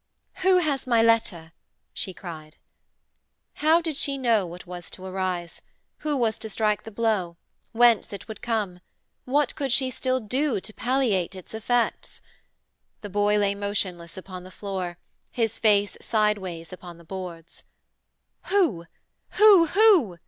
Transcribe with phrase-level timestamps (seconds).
[0.37, 1.51] 'Who has my letter?'
[1.93, 2.57] she cried.
[3.61, 5.61] How did she know what was to arise:
[5.99, 7.37] who was to strike the blow:
[7.71, 8.79] whence it would come:
[9.25, 12.19] what could she still do to palliate its effects?
[13.01, 14.97] The boy lay motionless upon the floor,
[15.29, 17.63] his face sideways upon the boards.
[18.45, 18.85] 'Who?
[19.33, 19.67] Who?
[19.67, 20.17] Who?'